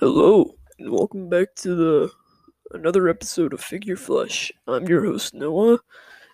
[0.00, 2.10] Hello, and welcome back to the
[2.70, 4.50] another episode of Figure Flush.
[4.66, 5.80] I'm your host Noah,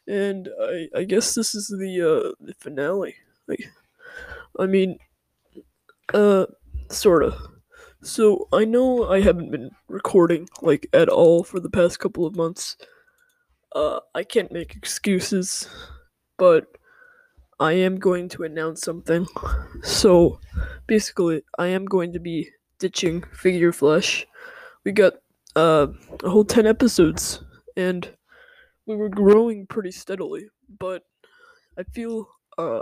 [0.07, 3.17] and I I guess this is the uh the finale.
[3.49, 3.65] Like,
[4.57, 4.99] I mean,
[6.15, 6.47] uh,
[6.91, 7.37] sorta.
[8.05, 12.37] So I know I haven't been recording like at all for the past couple of
[12.37, 12.77] months.
[13.75, 15.69] Uh, I can't make excuses,
[16.39, 16.69] but
[17.59, 19.27] I am going to announce something.
[19.83, 20.39] So,
[20.87, 24.27] basically, I am going to be ditching Figure Flush.
[24.85, 25.15] We got
[25.55, 25.89] uh,
[26.23, 27.43] a whole 10 episodes,
[27.77, 28.09] and
[28.87, 30.47] we were growing pretty steadily,
[30.79, 31.03] but
[31.79, 32.81] I feel uh,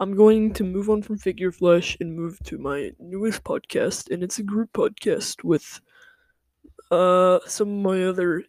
[0.00, 4.22] I'm going to move on from Figure Flush and move to my newest podcast, and
[4.22, 5.80] it's a group podcast with
[6.90, 8.44] uh, some of my other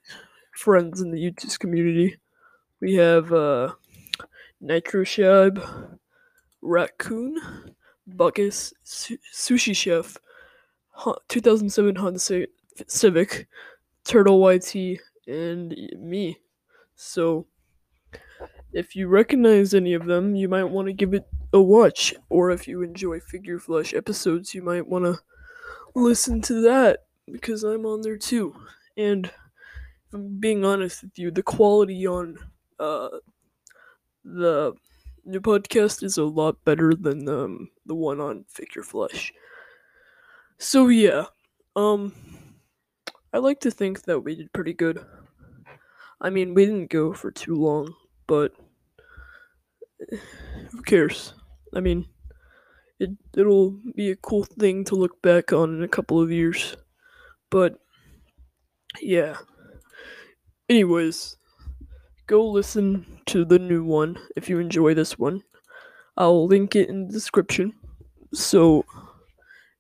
[0.54, 2.18] friends in the YouTube community.
[2.80, 3.74] We have uh,
[4.62, 5.98] Nitro Shab,
[6.62, 7.71] Raccoon,
[8.10, 10.18] Buckus, Su- Sushi Chef,
[10.92, 12.48] Hon- 2007 Honda Ci-
[12.88, 13.48] Civic,
[14.06, 16.40] Turtle YT, and me.
[16.96, 17.48] So,
[18.74, 22.14] if you recognize any of them, you might want to give it a watch.
[22.30, 25.20] Or if you enjoy Figure Flush episodes, you might want to
[25.96, 28.56] listen to that because I'm on there too.
[28.98, 29.32] And
[30.14, 32.38] I'm being honest with you, the quality on
[32.80, 33.10] uh,
[34.24, 34.74] the
[35.26, 39.34] new podcast is a lot better than um, the one on Figure Flush.
[40.60, 41.26] So yeah,
[41.76, 42.14] um,
[43.34, 45.04] I like to think that we did pretty good.
[46.20, 47.94] I mean, we didn't go for too long,
[48.28, 48.54] but
[50.72, 51.34] who cares?
[51.74, 52.08] I mean,
[53.00, 56.76] it it'll be a cool thing to look back on in a couple of years.
[57.50, 57.80] But
[59.02, 59.38] yeah.
[60.70, 61.38] Anyways,
[62.32, 65.44] go listen to the new one if you enjoy this one.
[66.18, 67.74] I'll link it in the description.
[68.34, 68.86] So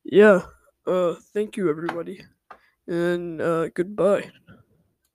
[0.04, 0.42] yeah,
[0.88, 2.26] uh thank you everybody.
[2.88, 4.32] And uh goodbye.